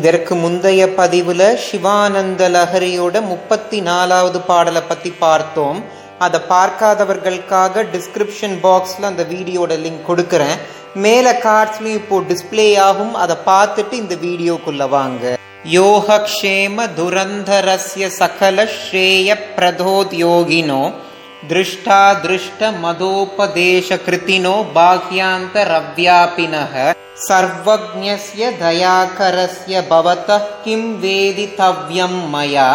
இதற்கு 0.00 0.34
முந்தைய 0.42 0.82
பதிவில் 1.00 1.46
சிவானந்த 1.64 2.42
லஹரியோட 2.54 3.20
முப்பத்தி 3.32 3.78
நாலாவது 3.90 4.38
பாடலை 4.50 4.82
பற்றி 4.88 5.10
பார்த்தோம். 5.24 5.78
அதை 6.24 6.40
பார்க்காதவர்களுக்காக 6.52 7.84
டிஸ்கிரிப்ஷன் 7.94 8.56
பாக்ஸில் 8.64 9.08
அந்த 9.10 9.22
வீடியோட 9.32 9.72
லிங்க் 9.84 10.08
கொடுக்குறேன். 10.08 10.58
மேலே 11.04 11.32
கார்ட்ஸ்லையும் 11.46 11.98
இப்போ 12.00 12.18
டிஸ்பிளே 12.30 12.66
ஆகும். 12.88 13.14
அதை 13.22 13.36
பார்த்துட்டு 13.50 13.94
இந்த 14.02 14.16
வீடியோக்குள்ளே 14.26 14.88
வாங்க. 14.98 15.24
யோகக்ஷேம 15.78 16.86
துரந்தரஸ்ய 16.98 18.06
சகல 18.20 18.66
ஸ்ரேய 18.78 19.36
பிரதோத்யோகினோ 19.56 20.22
யோகினோ. 20.24 20.82
திருஷ்ட 21.49 22.69
மதோபதேச 22.83 23.97
கிருத்தினோ 24.05 24.55
பாஹ்யாந்தரவ்யாபினः 24.77 26.73
सर्वज्ञस्य 27.21 28.51
दयाकरस्य 28.59 29.81
भवतः 29.89 30.45
किं 30.63 30.81
वेदितव्यं 31.01 32.15
मया 32.33 32.69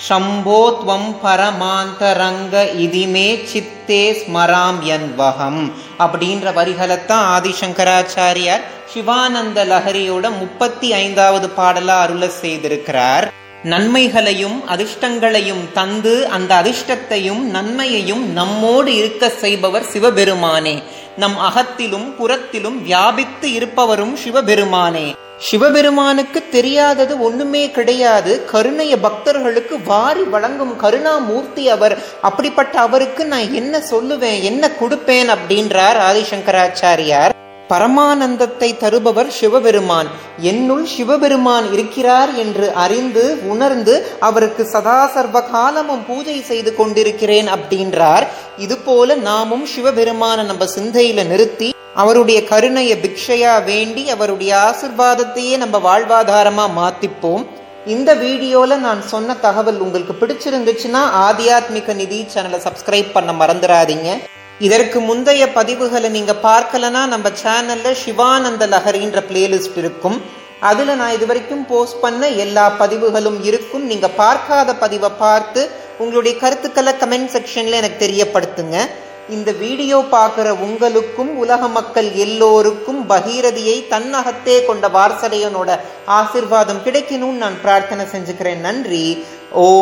शम्भो 0.00 0.60
त्वं 0.74 1.02
பரமாந்தரங்க 1.22 2.54
இதிமே 2.84 3.28
சித்தே 3.50 4.02
ஸ்மராம் 4.18 4.78
யன்வகம் 4.90 5.62
அப்படின்ற 6.04 6.52
வரிகளைத்தான் 6.58 7.24
ஆதிசங்கராச்சாரியார் 7.32 8.62
சிவானந்த 8.92 9.64
லஹரியோட 9.72 10.26
முப்பத்தி 10.38 10.90
ஐந்தாவது 11.00 11.48
பாடலா 11.58 11.96
அருள 12.04 12.26
செய்திருக்கிறார் 12.36 13.26
நன்மைகளையும் 13.63 14.63
அதிர்ஷ்டங்களையும் 14.67 15.71
தந்து 15.73 16.27
அந்த 16.27 16.55
அதிர்ஷ்டத்தையும் 16.55 17.39
நன்மையையும் 17.39 18.31
நம்மோடு 18.31 18.95
இருக்க 18.95 19.29
செய்பவர் 19.29 19.83
சிவபெருமானே. 19.83 20.83
நம் 21.17 21.37
அகத்திலும் 21.37 22.15
புறத்திலும் 22.15 22.81
வியாபித்து 22.83 23.51
இருப்பவரும் 23.53 24.15
சிவபெருமானே. 24.15 25.15
சிவபெருமானுக்கு 25.37 26.49
தெரியாதது 26.51 27.19
ஒண்ணுமே 27.19 27.71
கிடையாது. 27.71 28.45
கருணைய 28.45 28.99
பக்தர்களுக்கு 28.99 29.83
வாரி 29.83 30.21
வழங்கும் 30.21 30.77
கருணாமூர்த்தி 30.77 31.69
அவர். 31.69 31.97
அப்படிப்பட்ட 32.21 32.79
அவருக்கு 32.79 33.25
நான் 33.25 33.53
என்ன 33.53 33.77
சொல்லுவேன் 33.91 34.41
என்ன 34.41 34.67
கொடுப்பேன் 34.67 35.35
அப்படின்றார் 35.35 35.99
ஆதிசங்கராச்சாரியார். 36.09 37.31
பரமானந்தத்தை 37.69 38.69
தருபவர் 38.77 39.29
சிவபெருமான். 39.39 40.09
என்னுள் 40.49 40.85
சிவபெருமான் 40.95 41.67
இருக்கிறார் 41.75 42.31
என்று 42.43 42.67
அறிந்து 42.85 43.23
உணர்ந்து 43.53 43.95
அவருக்கு 44.19 44.65
சதா 44.73 44.99
சர்வ 45.13 45.41
காலமும் 45.41 46.03
பூஜை 46.09 46.37
செய்து 46.41 46.75
கொண்டிருக்கிறேன் 46.75 47.49
அப்படின்றார். 47.55 48.25
இது 48.57 48.77
போல 48.77 49.15
நாமும் 49.29 49.65
சிவபெருமான 49.75 50.45
நம்ம 50.49 50.65
சிந்தையில 50.75 51.25
நிறுத்தி 51.31 51.69
அவருடைய 52.03 52.39
கருணைய 52.43 52.93
பிக்ஷையா 53.03 53.55
வேண்டி 53.63 54.03
அவருடைய 54.09 54.51
ஆசிர்வாதத்தையே 54.67 55.55
நம்ம 55.63 55.77
வாழ்வாதாரமா 55.87 56.65
மாத்திப்போம். 56.79 57.43
இந்த 57.95 58.09
வீடியோல 58.15 58.77
நான் 58.87 59.01
சொன்ன 59.13 59.35
தகவல் 59.45 59.79
உங்களுக்கு 59.85 60.13
பிடிச்சிருந்துச்சுன்னா 60.21 61.01
ஆத்தியாத்மிக 61.25 61.95
நிதி 61.95 62.19
சேனலை 62.33 62.59
சப்ஸ்கிரைப் 62.67 63.11
பண்ண 63.13 63.31
மறந்துடாதீங்க. 63.41 64.09
இதற்கு 64.67 64.97
முந்தைய 65.09 65.43
பதிவுகளை 65.57 66.09
நீங்கள் 66.15 66.41
பார்க்கலனா 66.47 67.01
நம்ம 67.13 67.29
சேனலில் 67.43 68.01
சிவானந்த 68.03 68.63
லஹரின்ற 68.73 69.21
பிளேலிஸ்ட் 69.29 69.77
இருக்கும். 69.81 70.17
அதில் 70.69 70.91
நான் 70.99 71.15
இது 71.15 71.25
வரைக்கும் 71.29 71.63
போஸ்ட் 71.71 72.01
பண்ண 72.03 72.27
எல்லா 72.43 72.65
பதிவுகளும் 72.81 73.39
இருக்கும். 73.49 73.85
நீங்கள் 73.91 74.17
பார்க்காத 74.21 74.75
பதிவை 74.83 75.09
பார்த்து 75.23 75.61
உங்களுடைய 76.03 76.33
கருத்துக்களை 76.43 76.93
கமெண்ட் 77.01 77.33
செக்ஷனில் 77.35 77.79
எனக்கு 77.79 78.03
தெரியப்படுத்துங்க. 78.05 78.77
இந்த 79.35 79.49
வீடியோ 79.63 79.97
பார்க்குற 80.15 80.47
உங்களுக்கும் 80.65 81.29
உலக 81.43 81.67
மக்கள் 81.75 82.07
எல்லோருக்கும் 82.23 83.01
பகீரதியை 83.11 83.77
தன்னகத்தே 83.93 84.57
கொண்ட 84.69 84.87
வாரசடையனோட 84.97 85.69
ஆசிர்வாதம் 86.19 86.83
கிடைக்கணும்னு 86.87 87.43
நான் 87.43 87.61
பிரார்த்தனை 87.65 88.05
செஞ்சுக்கிறேன். 88.13 88.65
நன்றி. 88.67 89.05
ஓம் 89.63 89.81